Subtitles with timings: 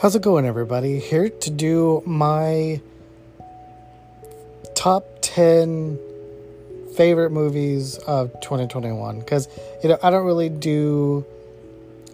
[0.00, 1.00] How's it going, everybody?
[1.00, 2.80] Here to do my
[4.76, 5.98] top 10
[6.94, 9.18] favorite movies of 2021.
[9.18, 9.48] Because,
[9.82, 11.26] you know, I don't really do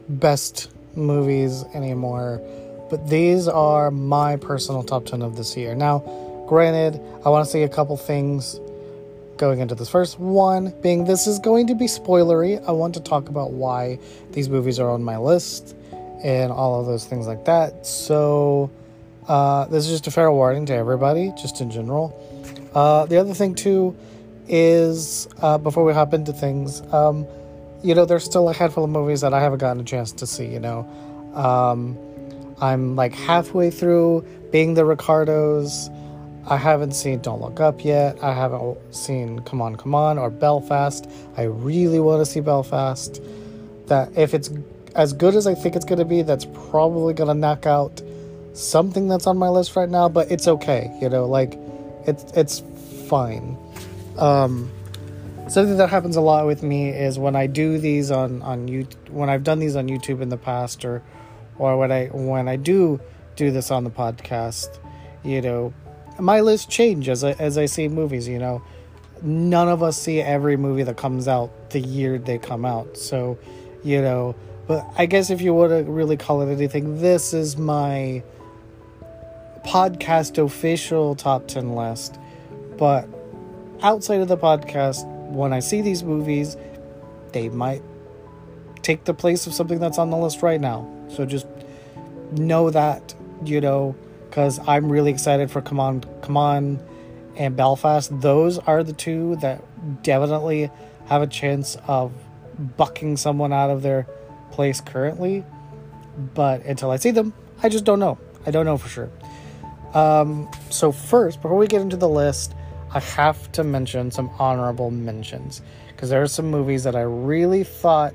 [0.09, 2.41] best movies anymore,
[2.89, 5.75] but these are my personal top 10 of this year.
[5.75, 5.99] Now,
[6.49, 8.59] granted, I want to say a couple things
[9.37, 12.67] going into this first one being this is going to be spoilery.
[12.67, 13.99] I want to talk about why
[14.31, 15.77] these movies are on my list
[16.25, 17.87] and all of those things like that.
[17.87, 18.71] So,
[19.29, 22.19] uh, this is just a fair warning to everybody, just in general.
[22.75, 23.95] Uh, the other thing, too,
[24.49, 27.27] is uh, before we hop into things, um,
[27.83, 30.27] you know, there's still a handful of movies that I haven't gotten a chance to
[30.27, 30.89] see, you know.
[31.35, 31.99] Um,
[32.61, 35.91] I'm like halfway through being the Ricardos.
[36.47, 38.23] I haven't seen Don't Look Up yet.
[38.23, 41.09] I haven't seen Come On, Come On or Belfast.
[41.37, 43.21] I really want to see Belfast.
[43.87, 44.51] That if it's
[44.95, 48.03] as good as I think it's going to be, that's probably going to knock out
[48.53, 51.59] something that's on my list right now, but it's okay, you know, like
[52.07, 52.63] it's it's
[53.09, 53.59] fine.
[54.19, 54.71] Um
[55.49, 58.87] something that happens a lot with me is when I do these on on you
[59.11, 61.03] when I've done these on YouTube in the past or
[61.59, 63.01] or when I when I do
[63.37, 64.79] do this on the podcast,
[65.25, 65.75] you know,
[66.19, 68.63] my list changes as I, as I see movies, you know.
[69.23, 72.97] None of us see every movie that comes out the year they come out.
[72.97, 73.39] So,
[73.83, 74.35] you know,
[74.67, 78.23] but I guess if you want to really call it anything, this is my
[79.65, 82.19] podcast official top 10 list.
[82.77, 83.09] But
[83.83, 86.57] outside of the podcast, when I see these movies,
[87.33, 87.83] they might
[88.83, 90.89] take the place of something that's on the list right now.
[91.09, 91.47] So just
[92.33, 93.95] know that, you know,
[94.29, 96.81] because I'm really excited for Come On, Come On
[97.37, 98.21] and Belfast.
[98.21, 99.63] Those are the two that
[100.03, 100.71] definitely
[101.07, 102.13] have a chance of
[102.77, 104.07] bucking someone out of their
[104.55, 105.45] place currently.
[106.35, 108.19] But until I see them, I just don't know.
[108.47, 109.11] I don't know for sure.
[109.95, 112.55] Um, so, first, before we get into the list,
[112.93, 117.65] I have to mention some honorable mentions because there are some movies that I really
[117.65, 118.15] thought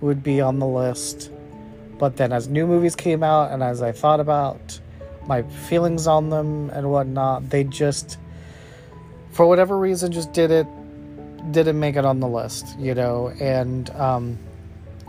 [0.00, 1.30] would be on the list,
[1.98, 4.80] but then as new movies came out and as I thought about
[5.26, 8.18] my feelings on them and whatnot, they just,
[9.30, 10.66] for whatever reason, just did it,
[11.52, 13.32] didn't make it on the list, you know.
[13.40, 14.38] And um,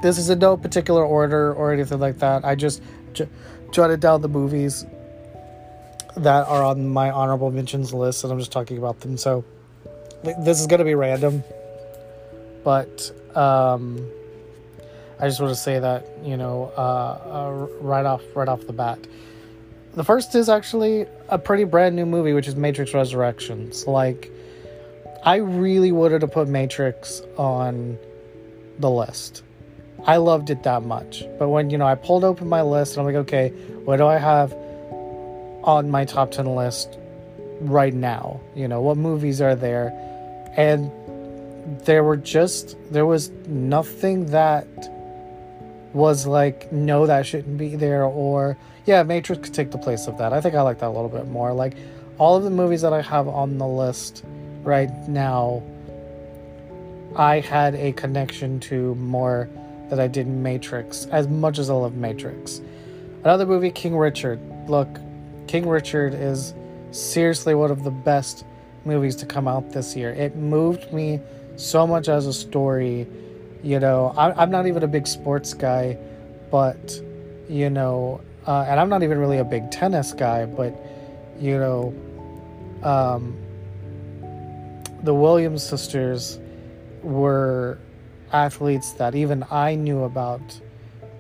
[0.06, 2.46] this is in no particular order or anything like that.
[2.46, 2.80] I just
[3.14, 3.28] j-
[3.72, 4.86] jotted down the movies
[6.16, 9.18] that are on my honorable mentions list, and I'm just talking about them.
[9.18, 9.44] So
[10.24, 11.44] this is going to be random,
[12.64, 14.08] but um,
[15.20, 18.74] I just want to say that you know uh, uh, right off right off the
[18.74, 19.00] bat.
[19.96, 23.88] The first is actually a pretty brand new movie, which is Matrix Resurrections.
[23.88, 24.30] Like,
[25.24, 27.98] I really wanted to put Matrix on
[28.78, 29.42] the list.
[30.06, 31.24] I loved it that much.
[31.40, 33.50] But when, you know, I pulled open my list and I'm like, okay,
[33.86, 34.54] what do I have
[35.64, 36.98] on my top 10 list
[37.62, 38.40] right now?
[38.56, 39.94] You know, what movies are there?
[40.56, 40.92] And
[41.86, 44.68] there were just, there was nothing that
[45.94, 50.18] was like, no, that shouldn't be there, or yeah, Matrix could take the place of
[50.18, 50.34] that.
[50.34, 51.54] I think I like that a little bit more.
[51.54, 51.76] Like,
[52.18, 54.24] all of the movies that I have on the list
[54.64, 55.64] right now,
[57.16, 59.50] I had a connection to more
[59.90, 62.62] that I did Matrix, as much as I love Matrix.
[63.24, 64.40] Another movie, King Richard.
[64.70, 64.88] Look,
[65.48, 66.54] King Richard is
[66.92, 68.46] seriously one of the best
[68.86, 70.12] movies to come out this year.
[70.12, 71.20] It moved me
[71.56, 73.08] so much as a story.
[73.64, 75.98] You know, I, am not even a big sports guy,
[76.52, 77.02] but,
[77.50, 80.74] you know, uh, and I'm not even really a big tennis guy, but,
[81.40, 81.94] you know,
[82.84, 83.36] um,
[85.04, 86.40] the Williams sisters
[87.02, 87.80] were
[88.32, 90.60] athletes that even I knew about,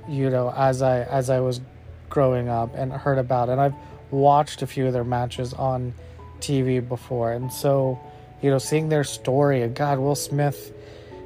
[0.08, 1.62] you know, as I as I was
[2.10, 3.76] growing up and heard about, and I've
[4.12, 5.94] watched a few of their matches on
[6.40, 8.00] TV before, and so
[8.42, 10.72] you know, seeing their story God, Will Smith.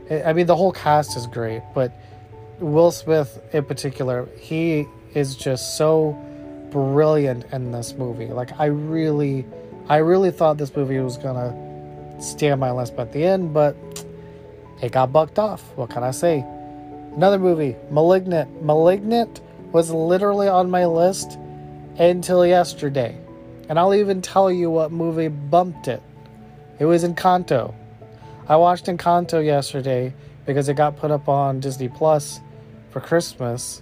[0.09, 1.91] I mean, the whole cast is great, but
[2.59, 6.17] Will Smith in particular, he is just so
[6.71, 8.27] brilliant in this movie.
[8.27, 9.45] Like, I really,
[9.87, 11.53] I really thought this movie was gonna
[12.21, 13.75] stay on my list at the end, but
[14.81, 15.61] it got bucked off.
[15.75, 16.45] What can I say?
[17.15, 18.63] Another movie, Malignant.
[18.63, 19.41] Malignant
[19.71, 21.37] was literally on my list
[21.97, 23.17] until yesterday.
[23.67, 26.01] And I'll even tell you what movie bumped it.
[26.79, 27.73] It was Encanto.
[28.47, 30.13] I watched Encanto yesterday
[30.45, 32.39] because it got put up on Disney Plus
[32.89, 33.81] for Christmas.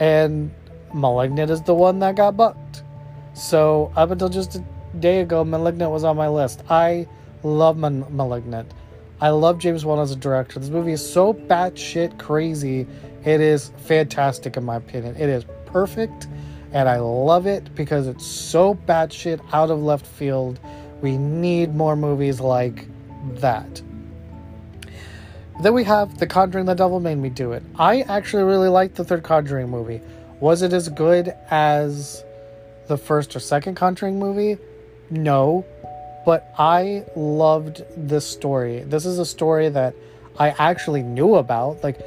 [0.00, 0.50] And
[0.92, 2.82] Malignant is the one that got bucked.
[3.34, 4.64] So, up until just a
[4.98, 6.62] day ago, Malignant was on my list.
[6.68, 7.06] I
[7.42, 8.72] love Malignant.
[9.20, 10.60] I love James Wan as a director.
[10.60, 12.86] This movie is so batshit crazy.
[13.24, 15.16] It is fantastic in my opinion.
[15.16, 16.28] It is perfect.
[16.72, 20.60] and I love it because it's so batshit out of left field.
[21.00, 22.86] We need more movies like
[23.40, 23.82] that.
[25.62, 27.62] Then we have The Conjuring The Devil Made Me Do It.
[27.76, 30.00] I actually really liked the third Conjuring movie.
[30.40, 32.22] Was it as good as
[32.86, 34.58] the first or second Conjuring movie?
[35.10, 35.64] No.
[36.28, 38.80] But I loved this story.
[38.80, 39.94] This is a story that
[40.38, 41.82] I actually knew about.
[41.82, 41.98] Like,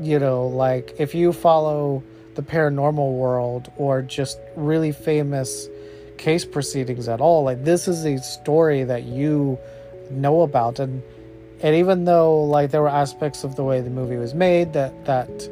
[0.00, 2.02] you know, like if you follow
[2.34, 5.68] the paranormal world or just really famous
[6.18, 9.56] case proceedings at all, like this is a story that you
[10.10, 11.00] know about and
[11.60, 15.04] and even though like there were aspects of the way the movie was made that
[15.04, 15.48] that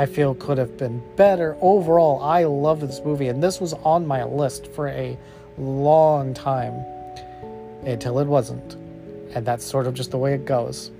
[0.00, 4.04] I feel could have been better, overall I loved this movie and this was on
[4.04, 5.16] my list for a
[5.56, 6.84] long time
[7.86, 8.74] until it wasn't.
[9.34, 10.90] And that's sort of just the way it goes.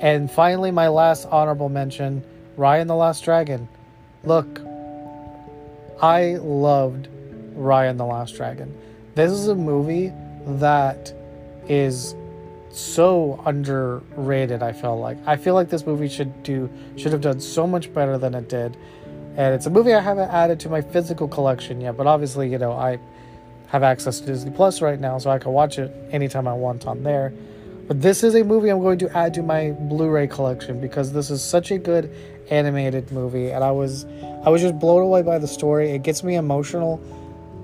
[0.00, 2.22] And finally, my last honorable mention
[2.56, 3.68] Raya and the Last Dragon.
[4.22, 4.60] Look,
[6.00, 7.08] I loved
[7.56, 8.76] Raya and the Last Dragon.
[9.14, 10.12] This is a movie
[10.46, 11.12] that
[11.68, 12.14] is
[12.70, 17.38] so underrated i feel like i feel like this movie should do should have done
[17.38, 18.76] so much better than it did
[19.36, 22.58] and it's a movie i haven't added to my physical collection yet but obviously you
[22.58, 22.98] know i
[23.68, 26.86] have access to disney plus right now so i can watch it anytime i want
[26.86, 27.32] on there
[27.86, 31.30] but this is a movie i'm going to add to my blu-ray collection because this
[31.30, 32.10] is such a good
[32.50, 34.06] animated movie and i was
[34.44, 37.00] i was just blown away by the story it gets me emotional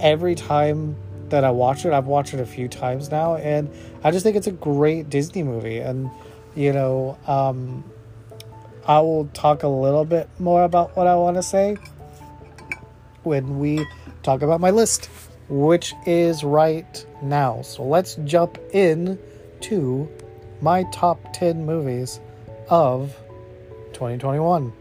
[0.01, 0.97] every time
[1.31, 1.93] that I watch it.
[1.93, 3.71] I've watched it a few times now, and
[4.05, 5.79] I just think it's a great Disney movie.
[5.79, 6.11] And
[6.55, 7.85] you know, um,
[8.87, 11.77] I will talk a little bit more about what I want to say
[13.23, 13.87] when we
[14.23, 15.09] talk about my list,
[15.51, 17.61] which is right now.
[17.63, 19.19] So let's jump in
[19.63, 20.09] to
[20.63, 22.21] my top 10 movies
[22.69, 23.17] of
[23.93, 24.73] 2021.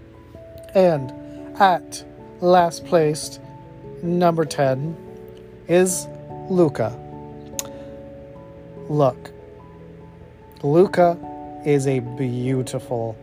[0.76, 1.12] And
[1.60, 2.06] at
[2.40, 3.42] last placed,
[4.04, 4.96] number 10
[5.68, 6.08] is
[6.50, 6.98] Luca.
[8.90, 9.32] Look,
[10.62, 11.18] Luca
[11.66, 13.18] is a beautiful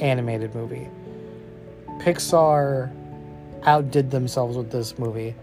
[0.00, 0.88] animated movie.
[1.98, 2.90] Pixar
[3.64, 5.34] outdid themselves with this movie.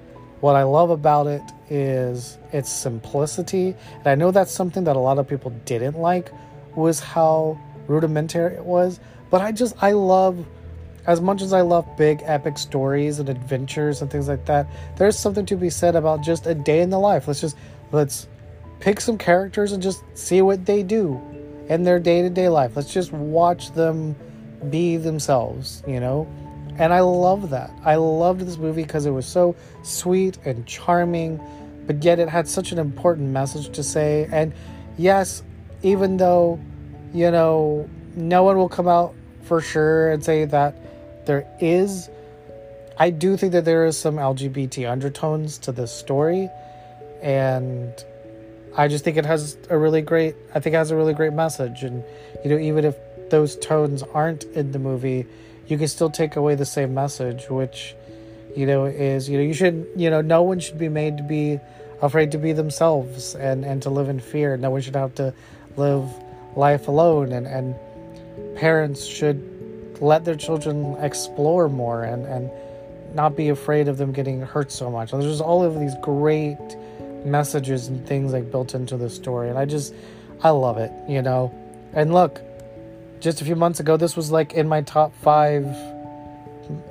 [0.42, 5.00] What I love about it is its simplicity, and I know that's something that a
[5.00, 6.32] lot of people didn't like
[6.76, 9.00] was how rudimentary it was,
[9.30, 10.46] but I just I love
[11.08, 15.18] as much as I love big epic stories and adventures and things like that, there's
[15.18, 17.28] something to be said about just a day in the life.
[17.28, 17.58] Let's just
[17.92, 18.28] let's
[18.80, 21.20] pick some characters and just see what they do
[21.68, 22.76] in their day-to-day life.
[22.76, 24.16] Let's just watch them
[24.70, 26.28] be themselves, you know?
[26.80, 27.72] And I love that.
[27.84, 31.40] I loved this movie because it was so sweet and charming,
[31.86, 34.30] but yet it had such an important message to say.
[34.32, 34.54] And
[34.98, 35.44] yes,
[35.84, 36.60] even though,
[37.14, 40.76] you know, no one will come out for sure and say that
[41.26, 42.10] there is
[42.98, 46.50] I do think that there is some LGBT undertones to this story
[47.22, 47.94] and
[48.78, 51.34] I just think it has a really great I think it has a really great
[51.34, 52.04] message and
[52.44, 52.96] you know even if
[53.30, 55.26] those tones aren't in the movie
[55.70, 57.96] you can still take away the same message which
[58.56, 61.24] you know is you know you should you know no one should be made to
[61.24, 61.60] be
[62.02, 65.34] afraid to be themselves and and to live in fear no one should have to
[65.78, 66.08] live
[66.56, 67.76] life alone and and
[68.56, 69.42] parents should
[70.02, 72.50] let their children explore more and, and
[73.14, 75.12] not be afraid of them getting hurt so much.
[75.12, 76.58] And There's just all of these great
[77.26, 79.94] messages and things like built into the story, and I just
[80.42, 81.54] I love it, you know.
[81.94, 82.42] And look,
[83.20, 85.66] just a few months ago, this was like in my top five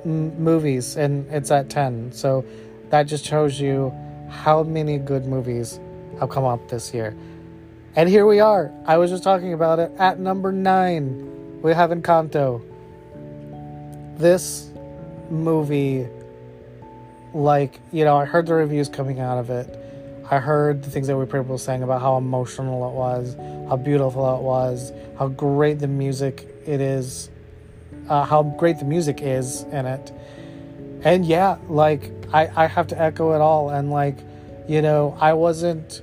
[0.05, 2.11] m- movies, and it's at ten.
[2.11, 2.45] So
[2.89, 3.93] that just shows you
[4.29, 5.79] how many good movies
[6.19, 7.15] have come out this year.
[7.95, 8.71] And here we are.
[8.85, 11.61] I was just talking about it at number nine.
[11.61, 12.61] We have Encanto
[14.17, 14.69] this
[15.29, 16.07] movie,
[17.33, 19.78] like, you know, I heard the reviews coming out of it.
[20.31, 23.35] I heard the things that we people were saying about how emotional it was,
[23.69, 27.29] how beautiful it was, how great the music it is,
[28.07, 30.11] uh, how great the music is in it.
[31.03, 33.69] And yeah, like, I, I have to echo it all.
[33.69, 34.17] And, like,
[34.67, 36.01] you know, I wasn't.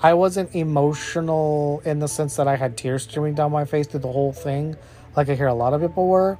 [0.00, 3.98] I wasn't emotional in the sense that I had tears streaming down my face through
[3.98, 4.76] the whole thing,
[5.16, 6.38] like I hear a lot of people were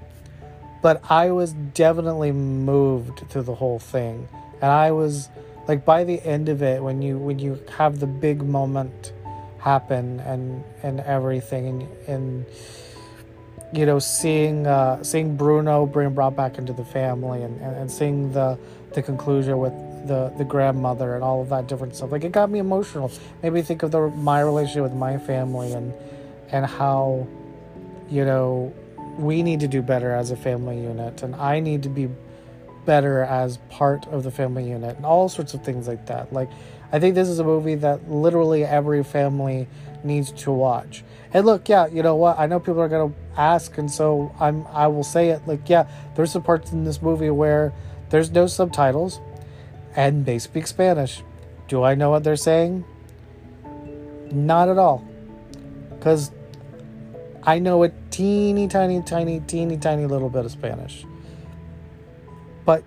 [0.81, 4.29] but I was definitely moved through the whole thing.
[4.61, 5.29] And I was
[5.69, 9.13] like by the end of it when you when you have the big moment
[9.59, 12.47] happen and and everything and, and
[13.73, 17.91] you know seeing uh, seeing Bruno being brought back into the family and, and, and
[17.91, 18.59] seeing the
[18.95, 19.75] the conclusion with
[20.07, 23.11] the the grandmother and all of that different stuff like it got me emotional.
[23.43, 25.93] Made me think of the my relationship with my family and
[26.51, 27.27] and how
[28.09, 28.73] you know
[29.19, 32.09] we need to do better as a family unit and I need to be
[32.89, 36.33] better as part of the family unit and all sorts of things like that.
[36.33, 36.49] Like,
[36.91, 39.69] I think this is a movie that literally every family
[40.03, 41.05] needs to watch.
[41.35, 42.39] And look, yeah, you know what?
[42.39, 45.47] I know people are gonna ask, and so I'm I will say it.
[45.47, 47.75] Like, yeah, there's some parts in this movie where
[48.09, 49.21] there's no subtitles,
[49.95, 51.23] and they speak Spanish.
[51.69, 52.87] Do I know what they're saying?
[54.33, 55.07] Not at all,
[55.91, 56.31] because
[57.43, 61.05] I know a teeny tiny, tiny, teeny tiny little bit of Spanish.
[62.69, 62.83] But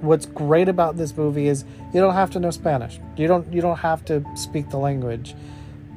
[0.00, 1.64] what's great about this movie is
[1.94, 2.98] you don't have to know Spanish.
[3.16, 5.36] You don't you don't have to speak the language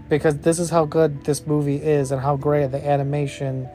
[0.07, 3.67] because this is how good this movie is and how great the animation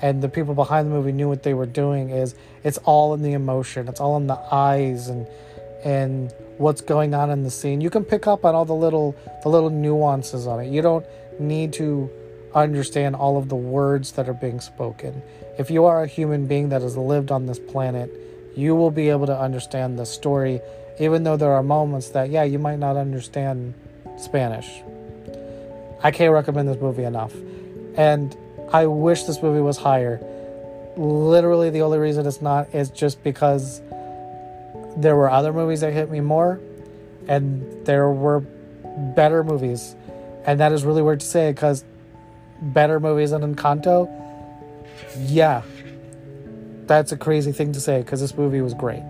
[0.00, 3.22] and the people behind the movie knew what they were doing is it's all in
[3.22, 3.88] the emotion.
[3.88, 5.26] It's all in the eyes and
[5.82, 7.80] and what's going on in the scene.
[7.80, 10.70] You can pick up on all the little the little nuances on it.
[10.70, 11.04] You don't
[11.40, 12.08] need to
[12.54, 15.20] understand all of the words that are being spoken
[15.60, 18.10] if you are a human being that has lived on this planet
[18.56, 20.60] you will be able to understand the story
[20.98, 23.74] even though there are moments that yeah you might not understand
[24.18, 24.82] spanish
[26.02, 27.34] I can't recommend this movie enough.
[27.96, 28.34] And
[28.72, 30.20] I wish this movie was higher.
[30.96, 33.80] Literally, the only reason it's not is just because
[34.96, 36.60] there were other movies that hit me more,
[37.28, 38.40] and there were
[39.14, 39.94] better movies.
[40.46, 41.84] And that is really weird to say because
[42.62, 44.08] better movies than Encanto,
[45.18, 45.62] yeah,
[46.86, 49.04] that's a crazy thing to say because this movie was great.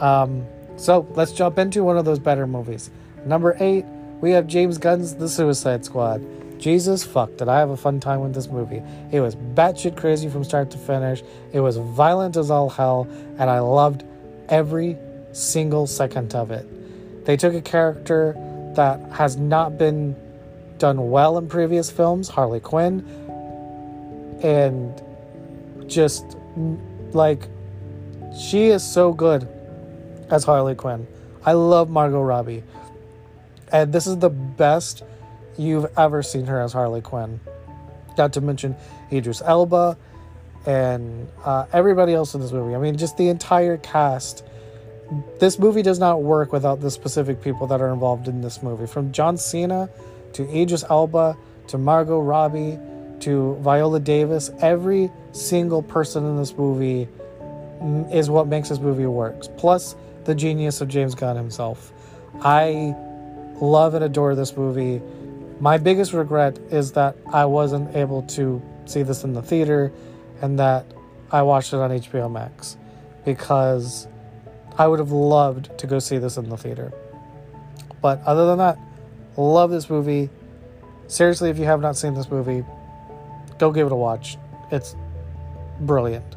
[0.00, 0.46] Um,
[0.76, 2.90] so let's jump into one of those better movies.
[3.24, 3.84] Number eight
[4.22, 6.24] we have James Gunn's The Suicide Squad.
[6.60, 8.80] Jesus fuck, did I have a fun time with this movie.
[9.10, 11.24] It was batshit crazy from start to finish.
[11.52, 13.08] It was violent as all hell,
[13.38, 14.04] and I loved
[14.48, 14.96] every
[15.32, 17.24] single second of it.
[17.24, 18.36] They took a character
[18.76, 20.14] that has not been
[20.78, 23.21] done well in previous films, Harley Quinn,
[24.42, 25.00] and
[25.86, 26.36] just
[27.12, 27.48] like
[28.38, 29.48] she is so good
[30.30, 31.06] as Harley Quinn.
[31.44, 32.62] I love Margot Robbie.
[33.70, 35.02] And this is the best
[35.58, 37.40] you've ever seen her as Harley Quinn.
[38.16, 38.76] Not to mention
[39.10, 39.96] Idris Elba
[40.66, 42.74] and uh, everybody else in this movie.
[42.74, 44.44] I mean, just the entire cast.
[45.40, 48.86] This movie does not work without the specific people that are involved in this movie.
[48.86, 49.90] From John Cena
[50.34, 51.36] to Idris Elba
[51.68, 52.78] to Margot Robbie
[53.22, 57.08] to Viola Davis, every single person in this movie
[58.12, 59.56] is what makes this movie work.
[59.56, 61.92] Plus the genius of James Gunn himself.
[62.40, 62.94] I
[63.60, 65.00] love and adore this movie.
[65.60, 69.92] My biggest regret is that I wasn't able to see this in the theater
[70.40, 70.86] and that
[71.30, 72.76] I watched it on HBO Max
[73.24, 74.06] because
[74.76, 76.92] I would have loved to go see this in the theater.
[78.00, 78.78] But other than that,
[79.36, 80.30] love this movie.
[81.06, 82.64] Seriously, if you have not seen this movie,
[83.62, 84.36] go give it a watch.
[84.70, 84.96] It's
[85.80, 86.36] brilliant.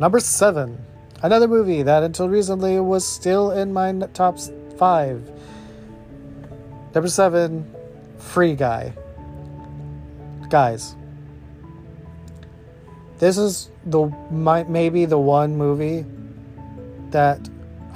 [0.00, 0.84] Number seven,
[1.22, 4.38] another movie that until recently was still in my top
[4.76, 5.30] five
[6.94, 7.68] Number seven,
[8.18, 8.92] Free Guy.
[10.48, 10.94] Guys,
[13.18, 16.06] this is the might maybe the one movie
[17.10, 17.40] that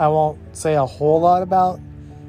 [0.01, 1.79] I won't say a whole lot about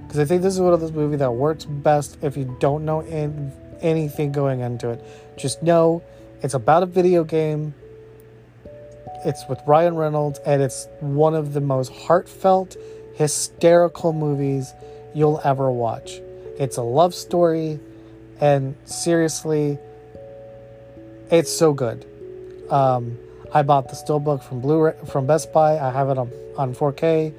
[0.04, 2.86] because I think this is one of those movies that works best if you don't
[2.86, 5.04] know in, anything going into it.
[5.38, 6.04] Just know
[6.42, 7.74] it's about a video game.
[9.26, 12.78] It's with Ryan Reynolds, and it's one of the most heartfelt,
[13.16, 14.74] hysterical movies
[15.14, 16.22] you'll ever watch.
[16.58, 17.80] It's a love story,
[18.40, 19.78] and seriously,
[21.30, 22.06] it's so good.
[22.70, 23.18] Um,
[23.54, 25.80] I bought the Steelbook from Blu from Best Buy.
[25.80, 27.34] I have it on, on 4K.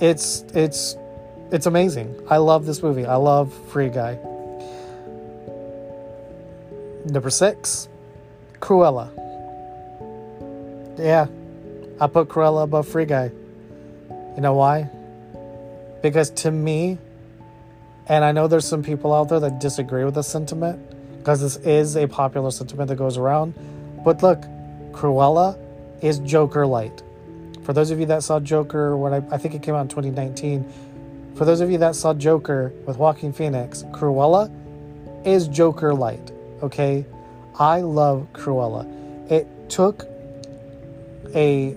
[0.00, 0.96] It's it's
[1.52, 2.18] it's amazing.
[2.28, 3.04] I love this movie.
[3.04, 4.18] I love Free Guy.
[7.04, 7.88] Number six,
[8.60, 9.10] Cruella.
[10.98, 11.26] Yeah,
[12.00, 13.30] I put Cruella above Free Guy.
[14.34, 14.88] You know why?
[16.02, 16.96] Because to me,
[18.08, 20.80] and I know there's some people out there that disagree with this sentiment,
[21.18, 23.54] because this is a popular sentiment that goes around.
[24.04, 24.42] But look,
[24.92, 25.58] Cruella
[26.00, 27.02] is Joker light.
[27.62, 29.88] For those of you that saw Joker, when I, I think it came out in
[29.88, 30.64] 2019,
[31.34, 34.50] for those of you that saw Joker with Joaquin Phoenix, Cruella
[35.26, 36.32] is Joker light.
[36.62, 37.04] Okay,
[37.58, 38.86] I love Cruella.
[39.30, 40.06] It took
[41.34, 41.74] a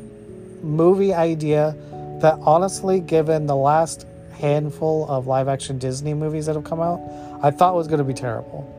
[0.61, 1.75] movie idea
[2.21, 6.99] that honestly, given the last handful of live action Disney movies that have come out,
[7.41, 8.71] I thought was going to be terrible.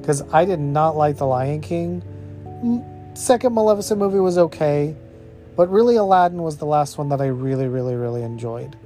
[0.00, 2.02] Because I did not like The Lion King.
[3.14, 4.96] Second Maleficent movie was okay,
[5.56, 8.76] but really Aladdin was the last one that I really, really, really enjoyed.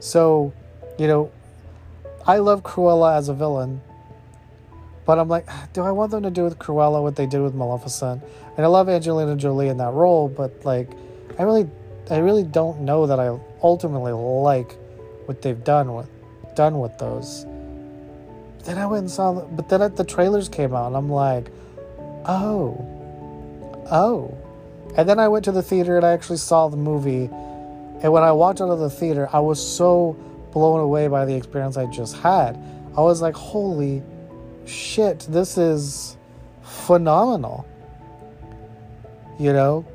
[0.00, 0.52] So,
[0.98, 1.30] you know,
[2.26, 3.80] I love Cruella as a villain,
[5.06, 7.54] But I'm like, do I want them to do with Cruella what they did with
[7.54, 8.22] Maleficent?
[8.56, 10.90] And I love Angelina Jolie in that role, but like,
[11.38, 11.68] I really,
[12.10, 14.76] I really don't know that I ultimately like
[15.26, 16.08] what they've done with,
[16.56, 17.44] done with those.
[18.64, 21.46] Then I went and saw, but then the trailers came out, and I'm like,
[22.26, 22.74] oh,
[23.88, 24.36] oh.
[24.96, 27.30] And then I went to the theater and I actually saw the movie.
[28.02, 30.12] And when I walked out of the theater, I was so
[30.52, 32.56] blown away by the experience I just had.
[32.96, 34.02] I was like, holy
[34.64, 36.16] shit, this is
[36.62, 37.66] phenomenal.
[39.38, 39.86] You know?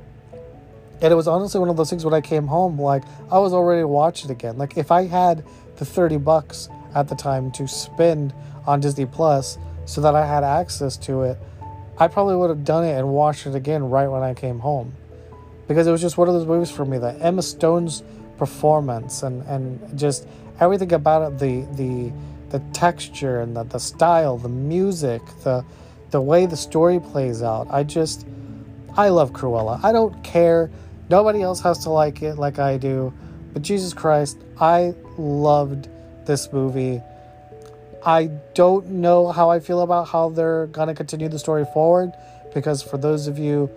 [1.02, 3.54] And it was honestly one of those things when I came home, like, I was
[3.54, 4.58] already watching it again.
[4.58, 5.44] Like, if I had
[5.78, 8.34] the 30 bucks at the time to spend
[8.68, 11.40] on Disney Plus so that I had access to it,
[11.98, 14.94] I probably would have done it and watched it again right when I came home.
[15.72, 18.04] Because it was just one of those movies for me that Emma Stone's
[18.38, 20.28] performance and, and just
[20.60, 22.12] everything about it, the the
[22.50, 25.64] the texture and the, the style, the music, the
[26.10, 27.68] the way the story plays out.
[27.72, 28.28] I just
[28.98, 29.80] I love Cruella.
[29.82, 30.70] I don't care.
[31.10, 33.14] Nobody else has to like it like I do.
[33.54, 35.88] But Jesus Christ, I loved
[36.26, 37.02] this movie.
[38.06, 38.26] I
[38.56, 42.12] don't know how I feel about how they're going to continue the story forward
[42.54, 43.70] because for those of you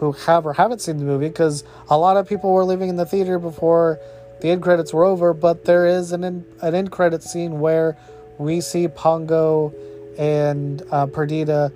[0.00, 2.96] who have or haven't seen the movie, because a lot of people were leaving in
[2.96, 4.00] the theater before
[4.40, 7.96] the end credits were over, but there is an, in, an end credit scene where
[8.38, 9.74] we see Pongo
[10.18, 11.70] and uh, Perdita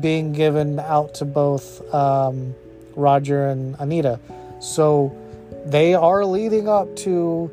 [0.00, 2.54] being given out to both um,
[2.94, 4.20] Roger and Anita.
[4.60, 5.16] So
[5.64, 7.46] they are leading up to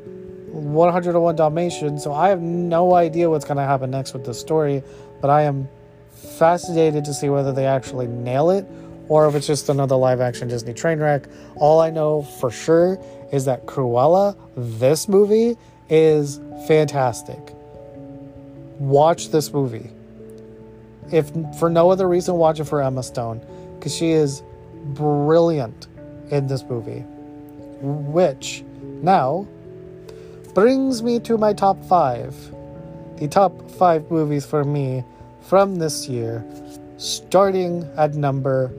[0.52, 2.02] 101 Dalmatians.
[2.04, 4.82] So I have no idea what's going to happen next with this story,
[5.22, 5.68] but I am
[6.12, 8.66] fascinated to see whether they actually nail it
[9.08, 11.26] or if it's just another live action Disney train wreck.
[11.56, 12.98] All I know for sure
[13.32, 15.56] is that Cruella, this movie,
[15.88, 17.54] is fantastic.
[18.78, 19.90] Watch this movie.
[21.12, 23.44] If for no other reason, watch it for Emma Stone
[23.78, 24.42] because she is
[24.86, 25.88] brilliant
[26.30, 27.04] in this movie.
[27.80, 28.64] Which
[29.02, 29.46] now
[30.54, 32.34] brings me to my top five.
[33.18, 35.04] The top five movies for me
[35.42, 36.44] from this year,
[36.96, 38.72] starting at number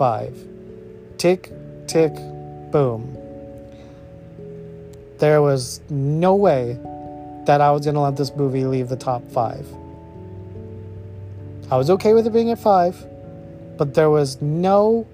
[0.00, 0.34] five.
[1.18, 1.52] Tick,
[1.86, 2.14] tick,
[2.72, 3.14] boom.
[5.18, 6.78] There was no way
[7.44, 9.66] that I was going to let this movie leave the top five.
[11.70, 12.96] I was okay with it being at five,
[13.76, 15.06] but there was no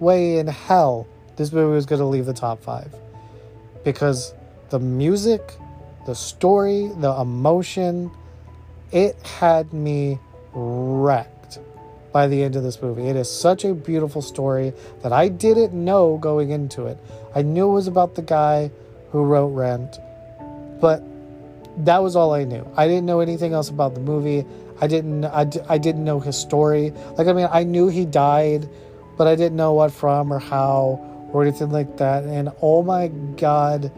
[0.00, 2.94] way in hell this movie was going to leave the top five.
[3.84, 4.34] Because
[4.68, 5.40] the music,
[6.04, 8.10] the story, the emotion,
[8.92, 10.18] it had me
[10.52, 11.35] wrecked
[12.16, 13.08] by the end of this movie.
[13.08, 16.96] It is such a beautiful story that I didn't know going into it.
[17.34, 18.70] I knew it was about the guy
[19.10, 19.98] who wrote Rent,
[20.80, 21.02] but
[21.84, 22.66] that was all I knew.
[22.74, 24.46] I didn't know anything else about the movie.
[24.80, 26.94] I didn't I, I didn't know his story.
[27.18, 28.66] Like I mean, I knew he died,
[29.18, 32.24] but I didn't know what from or how or anything like that.
[32.24, 33.92] And oh my god,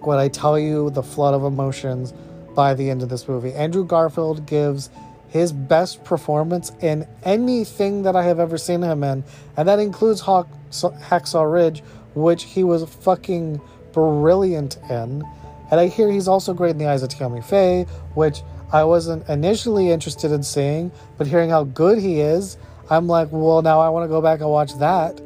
[0.00, 2.12] when I tell you the flood of emotions
[2.54, 3.54] by the end of this movie.
[3.54, 4.90] Andrew Garfield gives
[5.30, 9.24] his best performance in anything that I have ever seen him in,
[9.56, 11.82] and that includes Hawk, Hacksaw Ridge,
[12.14, 13.60] which he was fucking
[13.92, 15.24] brilliant in.
[15.70, 19.28] And I hear he's also great in the eyes of Tammy Faye, which I wasn't
[19.28, 22.56] initially interested in seeing, but hearing how good he is,
[22.90, 25.20] I'm like, well, now I want to go back and watch that.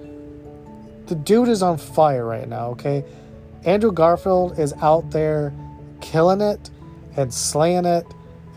[1.07, 3.05] The dude is on fire right now, okay?
[3.65, 5.55] Andrew Garfield is out there
[6.03, 6.71] killing it
[7.17, 8.07] and slaying it,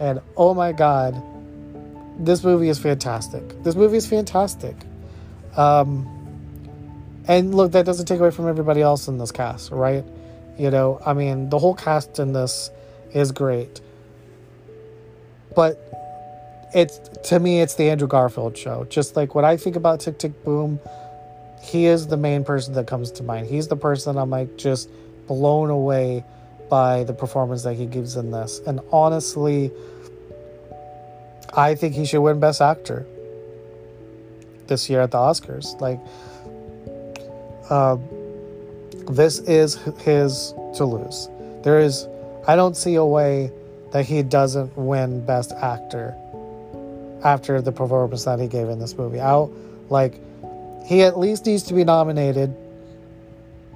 [0.02, 1.22] and oh my god,
[2.20, 3.64] this movie is fantastic.
[3.64, 4.76] This movie is fantastic.
[5.56, 6.14] Um,
[7.28, 10.04] and look, that doesn't take away from everybody else in this cast, right?
[10.58, 12.72] You know, I mean, the whole cast in this
[13.14, 13.82] is great.
[15.56, 15.80] But
[16.74, 17.00] it's
[17.30, 18.86] to me, it's the Andrew Garfield show.
[18.90, 20.80] Just like when I think about Tick Tick Boom,
[21.62, 23.48] he is the main person that comes to mind.
[23.48, 24.90] He's the person I'm like just
[25.28, 26.24] blown away
[26.70, 28.60] by the performance that he gives in this.
[28.66, 29.72] And honestly,
[31.54, 33.06] I think he should win Best Actor
[34.68, 35.80] this year at the Oscars.
[35.80, 36.00] Like,
[37.70, 37.98] uh,
[39.12, 41.30] this is his to lose.
[41.64, 42.08] There is,
[42.48, 43.52] I don't see a way
[43.92, 46.16] that he doesn't win Best Actor
[47.24, 49.20] after the performance that he gave in this movie.
[49.20, 49.52] Out,
[49.90, 50.14] like,
[50.86, 52.56] he at least needs to be nominated.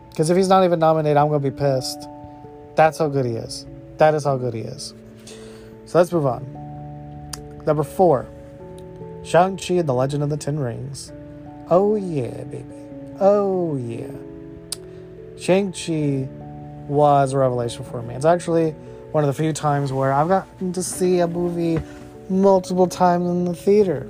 [0.09, 2.07] Because if he's not even nominated, I'm going to be pissed.
[2.75, 3.65] That's how good he is.
[3.97, 4.93] That is how good he is.
[5.85, 6.60] So let's move on.
[7.65, 8.27] Number four
[9.23, 11.11] Shang-Chi and the Legend of the Ten Rings.
[11.69, 12.65] Oh, yeah, baby.
[13.19, 14.07] Oh, yeah.
[15.39, 16.27] Shang-Chi
[16.87, 18.15] was a revelation for me.
[18.15, 18.71] It's actually
[19.11, 21.79] one of the few times where I've gotten to see a movie
[22.29, 24.07] multiple times in the theater.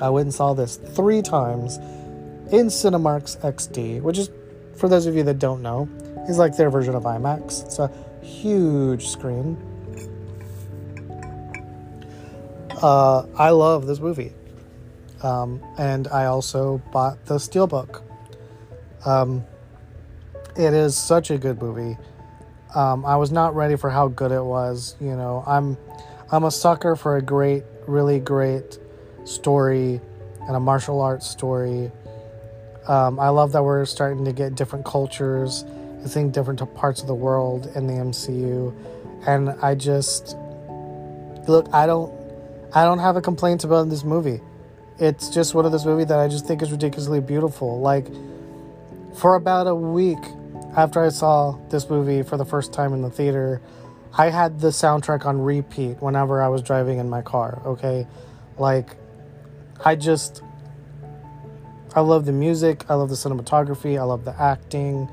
[0.00, 1.76] I went and saw this three times
[2.52, 4.30] in Cinemark's XD, which is,
[4.76, 5.88] for those of you that don't know,
[6.28, 7.64] is like their version of IMAX.
[7.64, 7.90] It's a
[8.22, 9.56] huge screen.
[12.82, 14.32] Uh, I love this movie.
[15.22, 18.02] Um, and I also bought the Steelbook.
[19.04, 19.44] Um,
[20.56, 21.96] it is such a good movie.
[22.74, 24.96] Um, I was not ready for how good it was.
[25.00, 25.76] You know, I'm
[26.30, 28.78] I'm a sucker for a great, really great
[29.24, 30.00] story
[30.42, 31.90] and a martial arts story.
[32.86, 37.06] Um, I love that we're starting to get different cultures and seeing different parts of
[37.06, 38.74] the world in the MCU,
[39.26, 40.36] and I just
[41.46, 41.68] look.
[41.72, 42.17] I don't.
[42.74, 44.40] I don't have a complaint about this movie.
[44.98, 47.80] It's just one of those movies that I just think is ridiculously beautiful.
[47.80, 48.06] Like
[49.16, 50.18] for about a week
[50.76, 53.60] after I saw this movie for the first time in the theater,
[54.16, 58.06] I had the soundtrack on repeat whenever I was driving in my car, okay?
[58.58, 58.96] Like,
[59.84, 60.42] I just.
[61.94, 65.08] I love the music, I love the cinematography, I love the acting.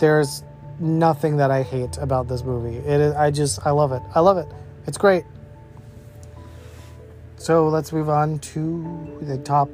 [0.00, 0.42] There's
[0.80, 2.78] nothing that I hate about this movie.
[2.78, 4.02] It is, I just, I love it.
[4.14, 4.48] I love it.
[4.86, 5.24] It's great.
[7.42, 9.68] So let's move on to the top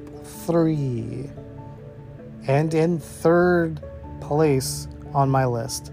[0.47, 1.29] three.
[2.47, 3.83] And in third
[4.23, 5.93] place on my list,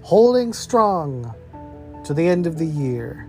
[0.00, 1.34] holding strong
[2.04, 3.28] to the end of the year.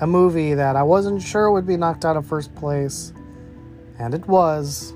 [0.00, 3.12] A movie that I wasn't sure would be knocked out of first place,
[3.98, 4.94] and it was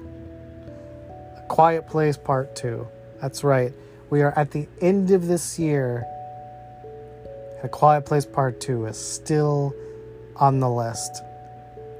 [1.36, 2.88] A Quiet Place Part 2.
[3.20, 3.74] That's right,
[4.08, 6.06] we are at the end of this year.
[7.62, 9.72] A Quiet Place Part 2 is still
[10.36, 11.22] on the list.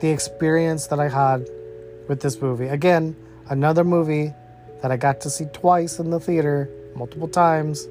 [0.00, 1.48] The experience that I had
[2.08, 2.66] with this movie.
[2.66, 3.14] Again,
[3.48, 4.34] another movie
[4.82, 7.86] that I got to see twice in the theater, multiple times.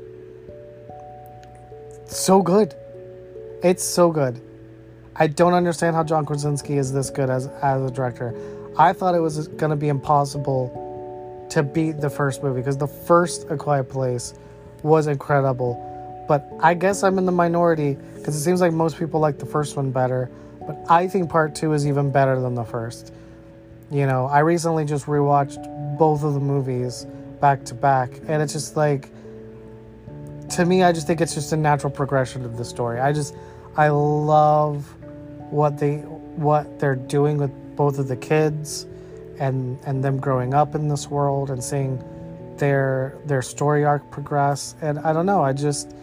[2.07, 2.75] So good.
[3.63, 4.41] It's so good.
[5.15, 8.35] I don't understand how John Krasinski is this good as as a director.
[8.77, 12.87] I thought it was going to be impossible to beat the first movie because the
[12.87, 14.33] first A Quiet Place
[14.83, 15.87] was incredible.
[16.27, 19.45] But I guess I'm in the minority because it seems like most people like the
[19.45, 20.29] first one better.
[20.65, 23.13] But I think part two is even better than the first.
[23.89, 27.05] You know, I recently just rewatched both of the movies
[27.41, 29.09] back to back, and it's just like,
[30.51, 32.99] to me, I just think it's just a natural progression of the story.
[32.99, 33.35] I just,
[33.75, 34.85] I love
[35.49, 38.85] what they, what they're doing with both of the kids,
[39.39, 42.01] and and them growing up in this world and seeing
[42.57, 44.75] their their story arc progress.
[44.81, 45.95] And I don't know, I just,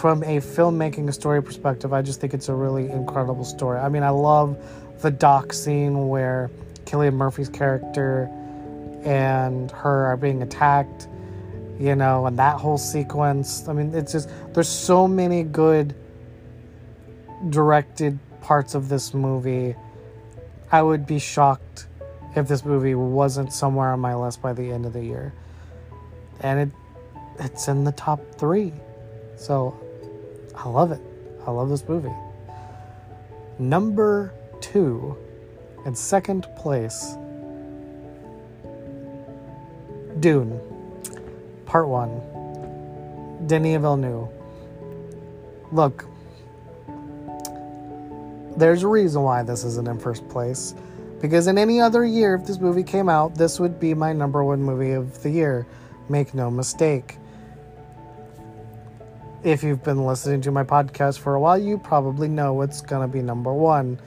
[0.00, 3.78] from a filmmaking story perspective, I just think it's a really incredible story.
[3.78, 4.56] I mean, I love
[5.02, 6.50] the dock scene where
[6.86, 8.30] Cillian Murphy's character
[9.04, 11.06] and her are being attacked,
[11.78, 13.68] you know, and that whole sequence.
[13.68, 15.94] I mean, it's just, there's so many good
[17.50, 19.74] directed parts of this movie.
[20.72, 21.88] I would be shocked
[22.36, 25.34] if this movie wasn't somewhere on my list by the end of the year.
[26.40, 26.70] And it
[27.38, 28.72] it's in the top 3.
[29.36, 29.78] So
[30.62, 31.00] I love it.
[31.46, 32.12] I love this movie.
[33.58, 35.16] Number two.
[35.86, 37.16] and second place,
[40.20, 40.60] Dune,
[41.64, 44.28] Part 1, Denis Villeneuve.
[45.72, 46.04] Look,
[48.56, 50.74] there's a reason why this isn't in first place.
[51.20, 54.42] Because in any other year, if this movie came out, this would be my number
[54.42, 55.66] one movie of the year.
[56.08, 57.16] Make no mistake.
[59.42, 63.08] If you've been listening to my podcast for a while, you probably know it's going
[63.08, 63.98] to be number one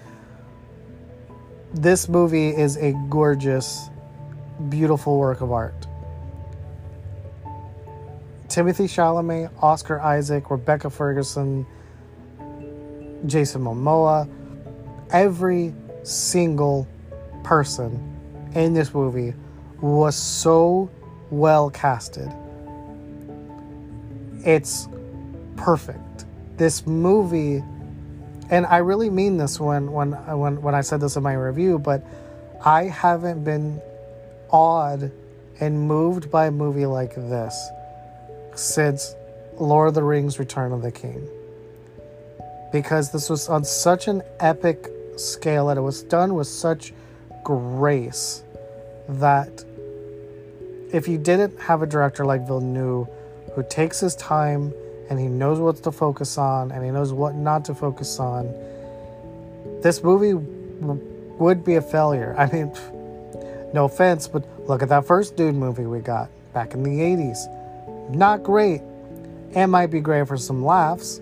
[1.74, 3.90] this movie is a gorgeous,
[4.70, 5.88] beautiful work of art.
[8.48, 11.66] Timothée Chalamet, Oscar Isaac, Rebecca Ferguson,
[13.26, 14.30] Jason Momoa,
[15.10, 16.88] every single
[17.44, 18.00] person
[18.54, 19.34] in this movie
[19.82, 20.92] was so
[21.32, 22.32] well casted.
[24.46, 24.88] It's
[25.58, 26.26] perfect.
[26.58, 27.64] This movie
[28.50, 31.80] and I really mean this when when when when I said this in my review,
[31.80, 32.06] but
[32.64, 33.82] I haven't been
[34.50, 35.12] awed
[35.60, 37.70] and moved by a movie like this
[38.56, 39.16] since
[39.58, 41.28] Lord of the Rings Return of the King.
[42.72, 46.94] Because this was on such an epic scale and it was done with such
[47.44, 48.44] grace
[49.08, 49.64] that
[50.92, 53.08] if you didn't have a director like Villeneuve
[53.56, 54.74] who takes his time
[55.10, 58.54] and he knows what to focus on and he knows what not to focus on,
[59.82, 62.36] this movie would be a failure.
[62.38, 62.72] I mean,
[63.74, 68.10] no offense, but look at that first Dune movie we got back in the 80s.
[68.10, 68.82] Not great.
[69.56, 71.22] It might be great for some laughs,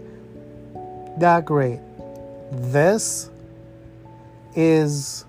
[1.18, 1.80] that great.
[2.52, 3.30] This
[4.56, 5.26] is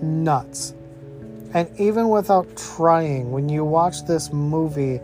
[0.00, 0.74] nuts.
[1.54, 5.00] And even without trying, when you watch this movie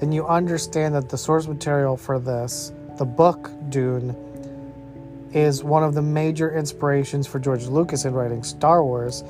[0.00, 4.14] and you understand that the source material for this, the book Dune,
[5.32, 9.22] is one of the major inspirations for George Lucas in writing Star Wars,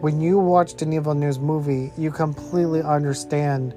[0.00, 3.74] when you watch Denis Villeneuve's movie, you completely understand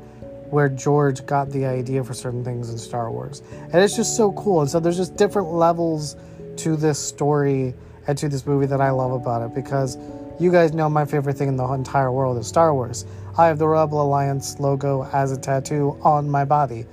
[0.50, 3.42] where George got the idea for certain things in Star Wars.
[3.52, 4.62] And it's just so cool.
[4.62, 6.18] And so there's just different levels
[6.58, 7.74] to this story
[8.08, 9.98] and to this movie that I love about it because
[10.40, 13.06] you guys know my favorite thing in the entire world is Star Wars.
[13.38, 16.86] I have the Rebel Alliance logo as a tattoo on my body.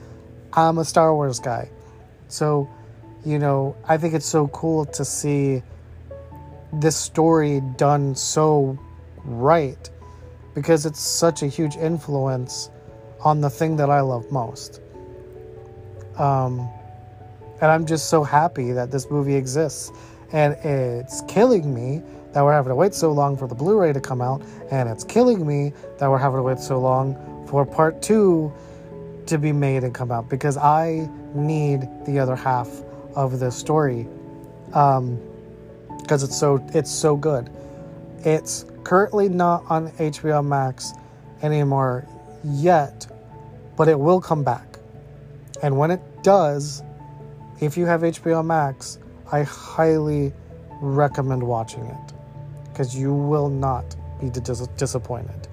[0.53, 1.71] I'm a Star Wars guy.
[2.29, 2.69] So,
[3.25, 5.63] you know, I think it's so cool to see
[6.73, 8.77] this story done so
[9.25, 9.89] right
[10.55, 12.71] because it's such a huge influence
[13.21, 14.81] on the thing that I love most.
[16.19, 16.69] Um,
[17.61, 19.93] and I'm just so happy that this movie exists.
[20.33, 22.03] And it's killing me
[22.37, 24.43] that we're having to wait so long for the Blu ray to come out.
[24.71, 27.17] And it's killing me that we're having to wait so long
[27.49, 28.53] for part two
[29.25, 32.69] to be made and come out because I need the other half
[33.15, 34.07] of this story.
[34.75, 35.19] Um,
[36.03, 37.49] because it's so it's so good.
[38.19, 40.93] It's currently not on HBO Max
[41.41, 42.07] anymore
[42.45, 43.07] yet,
[43.79, 44.79] but it will come back.
[45.63, 46.83] And when it does,
[47.63, 48.99] if you have HBO Max,
[49.33, 50.35] I highly
[50.83, 52.13] recommend watching it
[52.77, 55.49] because you will not be dis- disappointed.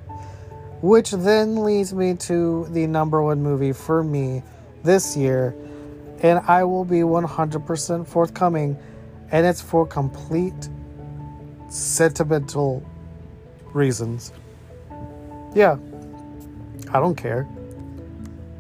[0.82, 4.44] Which then leads me to the number one movie for me
[4.84, 5.56] this year,
[6.22, 8.78] and I will be 100% forthcoming,
[9.32, 10.68] and it's for complete
[11.70, 12.84] sentimental
[13.72, 14.34] reasons.
[15.56, 15.78] Yeah,
[16.90, 17.48] I don't care.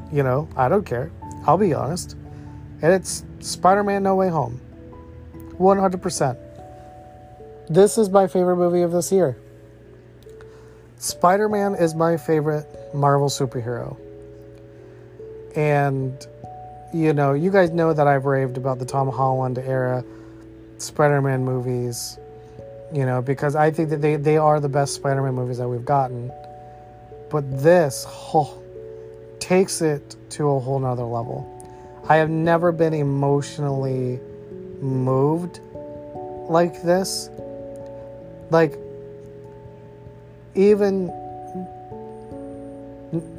[0.09, 1.11] You know, I don't care.
[1.45, 2.15] I'll be honest.
[2.81, 4.61] And it's Spider Man No Way Home.
[5.59, 6.42] 100%.
[7.69, 9.37] This is my favorite movie of this year.
[10.97, 13.97] Spider Man is my favorite Marvel superhero.
[15.55, 16.25] And,
[16.93, 20.03] you know, you guys know that I've raved about the Tom Holland era
[20.77, 22.17] Spider Man movies,
[22.93, 25.67] you know, because I think that they, they are the best Spider Man movies that
[25.67, 26.31] we've gotten.
[27.29, 28.61] But this oh,
[29.39, 31.49] takes it to a whole nother level.
[32.07, 34.19] I have never been emotionally
[34.81, 35.59] moved
[36.49, 37.29] like this.
[38.49, 38.77] Like,
[40.55, 41.07] even,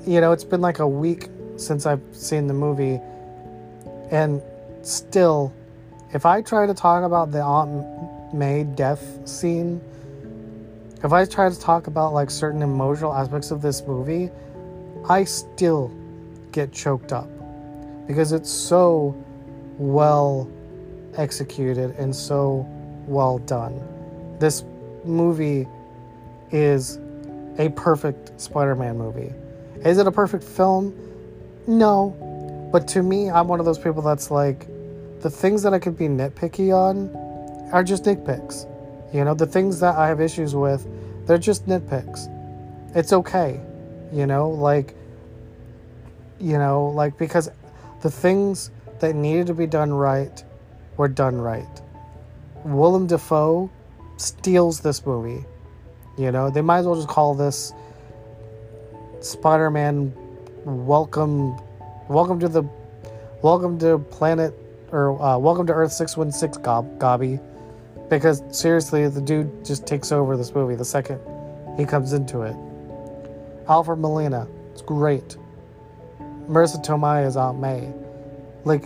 [0.07, 3.01] you know, it's been like a week since I've seen the movie,
[4.11, 4.43] and
[4.83, 5.53] still,
[6.13, 9.81] if I try to talk about the Aunt May death scene,
[11.03, 14.31] if I try to talk about like certain emotional aspects of this movie,
[15.09, 15.93] I still
[16.51, 17.29] get choked up
[18.07, 19.15] because it's so
[19.79, 20.51] well
[21.17, 22.67] executed and so
[23.07, 23.83] well done.
[24.39, 24.65] This
[25.07, 25.67] movie
[26.51, 26.99] is
[27.59, 29.33] a perfect Spider Man movie.
[29.85, 30.95] Is it a perfect film?
[31.67, 32.69] No.
[32.73, 34.67] But to me, I'm one of those people that's like,
[35.21, 37.09] the things that I could be nitpicky on
[37.73, 38.67] are just nitpicks.
[39.15, 40.87] You know, the things that I have issues with,
[41.27, 42.29] they're just nitpicks.
[42.97, 43.61] It's okay.
[44.13, 44.95] You know, like,
[46.39, 47.51] you know, like, because
[48.03, 50.45] the things that needed to be done right
[50.97, 51.81] were done right.
[52.65, 53.71] Willem Dafoe
[54.17, 55.45] steals this movie.
[56.17, 57.73] You know, they might as well just call this
[59.21, 60.13] Spider-Man
[60.65, 61.59] welcome
[62.09, 62.63] welcome to the
[63.43, 64.55] welcome to planet
[64.93, 67.39] or uh, welcome to Earth 616 Gob, Gobby
[68.09, 71.21] because seriously the dude just takes over this movie the second
[71.77, 72.57] he comes into it.
[73.69, 75.37] Alfred Molina, it's great.
[76.49, 77.93] Marisa Tomei is Aunt May.
[78.65, 78.85] Like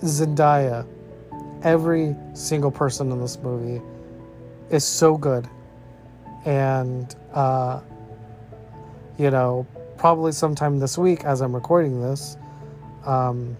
[0.00, 0.86] Zendaya,
[1.62, 3.82] every single person in this movie
[4.74, 5.48] is so good.
[6.44, 7.80] And, uh,
[9.16, 12.36] you know, probably sometime this week as I'm recording this,
[13.06, 13.56] um,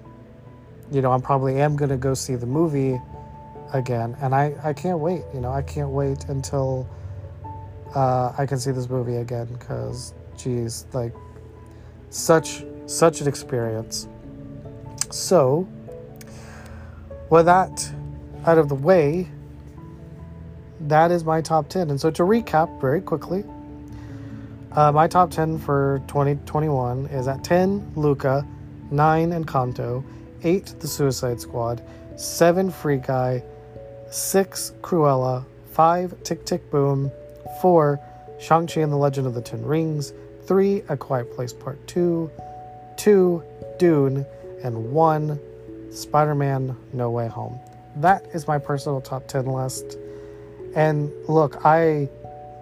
[0.90, 3.00] you know, I'm probably am going to go see the movie
[3.72, 4.16] again.
[4.20, 6.88] And I, I can't wait, you know, I can't wait until
[7.94, 11.14] uh, I can see this movie again because, geez, like,
[12.10, 14.08] such, such an experience.
[15.10, 15.66] So,
[17.30, 17.90] with that
[18.46, 19.28] out of the way,
[20.80, 21.90] that is my top 10.
[21.90, 23.44] And so to recap very quickly,
[24.72, 28.46] uh, my top 10 for 2021 is at 10, Luca,
[28.90, 30.04] 9, Encanto,
[30.42, 31.82] 8, The Suicide Squad,
[32.16, 33.42] 7, Free Guy,
[34.10, 37.10] 6, Cruella, 5, Tick Tick Boom,
[37.60, 38.00] 4,
[38.40, 40.12] Shang-Chi and the Legend of the Ten Rings,
[40.46, 42.30] 3, A Quiet Place Part 2,
[42.96, 43.42] 2,
[43.78, 44.26] Dune,
[44.62, 45.40] and 1,
[45.90, 47.58] Spider Man No Way Home.
[47.96, 49.98] That is my personal top 10 list.
[50.74, 52.08] And look, I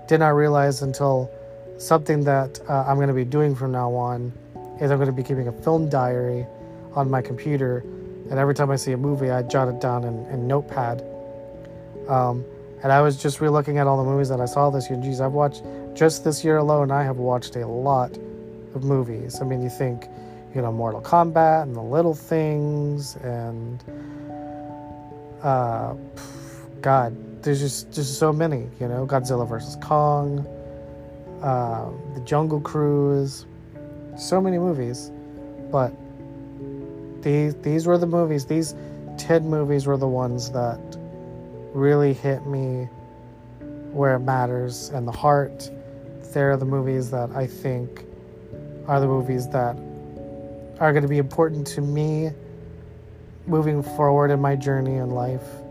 [0.07, 1.31] did not realize until
[1.79, 4.33] something that uh, I'm going to be doing from now on
[4.81, 6.46] is I'm going to be keeping a film diary
[6.94, 7.79] on my computer.
[8.31, 11.03] And every time I see a movie, I jot it down in, in Notepad.
[12.09, 12.44] Um,
[12.83, 15.01] and I was just re looking at all the movies that I saw this year.
[15.01, 15.62] Geez, I've watched
[15.94, 18.12] just this year alone, I have watched a lot
[18.75, 19.40] of movies.
[19.40, 20.07] I mean, you think,
[20.55, 23.83] you know, Mortal Kombat and The Little Things and,
[25.42, 25.94] uh,
[26.83, 28.68] God, there's just just so many.
[28.81, 30.40] You know, Godzilla versus Kong,
[31.40, 33.47] uh, The Jungle Cruise,
[34.18, 35.12] so many movies,
[35.71, 35.92] but
[37.23, 38.47] these these were the movies.
[38.47, 38.75] These
[39.16, 40.81] ten movies were the ones that
[41.73, 42.88] really hit me
[43.92, 45.71] where it matters and the heart.
[46.35, 48.05] They're the movies that I think
[48.88, 49.77] are the movies that
[50.81, 52.31] are going to be important to me
[53.47, 55.62] moving forward in my journey in life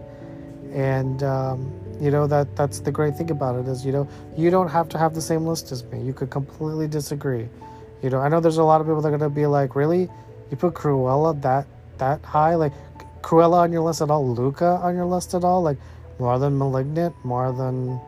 [0.71, 4.07] and um, you know that that's the great thing about it is you know
[4.37, 6.01] you don't have to have the same list as me.
[6.01, 7.47] You could completely disagree.
[8.01, 9.75] You know i know there's a lot of people that are going to be like
[9.75, 10.09] really?
[10.49, 12.55] You put cruella that that high?
[12.55, 12.73] Like
[13.21, 14.27] cruella on your list at all?
[14.27, 15.61] Luca on your list at all?
[15.61, 15.77] Like
[16.19, 17.13] more than malignant?
[17.23, 17.99] More than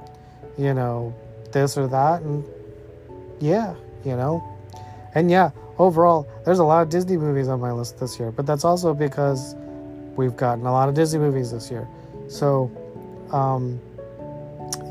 [0.57, 1.13] you know
[1.51, 2.21] this or that?
[2.21, 2.43] And
[3.39, 4.43] yeah you know?
[5.15, 8.45] And yeah overall there's a lot of disney movies on my list this year but
[8.45, 9.55] that's also because
[10.15, 11.87] we've gotten a lot of disney movies this year
[12.27, 12.71] so,
[13.31, 13.79] um,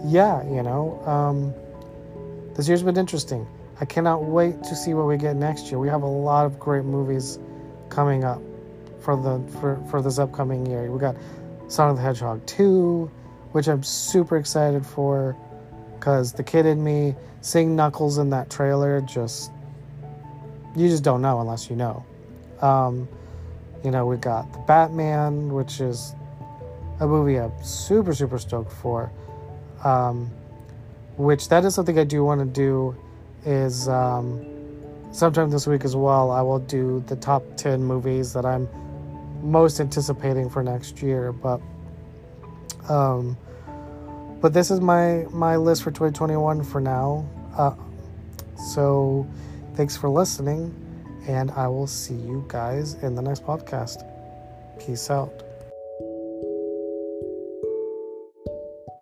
[0.05, 1.55] yeah, you know, um,
[2.55, 3.47] this year's been interesting.
[3.81, 5.79] I cannot wait to see what we get next year.
[5.79, 7.39] We have a lot of great movies
[7.89, 8.41] coming up
[9.01, 10.91] for the for, for this upcoming year.
[10.91, 11.17] We got
[11.69, 13.11] Sonic the Hedgehog 2,
[13.53, 15.37] which I'm super excited for
[15.99, 19.51] because the kid in me seeing Knuckles in that trailer just
[20.77, 22.05] you just don't know unless you know.
[22.61, 23.09] Um,
[23.85, 26.15] you know, we got the Batman, which is
[27.03, 29.11] a movie I'm super, super stoked for.
[29.85, 30.31] Um,
[31.17, 32.97] which that is something I do want to do
[33.45, 34.47] is um,
[35.11, 36.31] sometime this week as well.
[36.31, 38.69] I will do the top 10 movies that I'm
[39.43, 41.33] most anticipating for next year.
[41.33, 41.61] But
[42.89, 43.37] um,
[44.41, 47.29] but this is my my list for 2021 for now.
[47.57, 47.75] Uh,
[48.57, 49.27] so
[49.75, 50.73] thanks for listening,
[51.27, 54.09] and I will see you guys in the next podcast.
[54.79, 55.42] Peace out.